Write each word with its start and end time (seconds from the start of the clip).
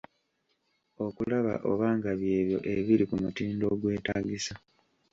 Okulaba 1.05 1.53
oba 1.71 1.87
nga 1.97 2.11
by’ebyo 2.19 2.59
ebiri 2.75 3.03
ku 3.09 3.15
mutindo 3.23 3.63
ogwetaagisa. 3.73 4.53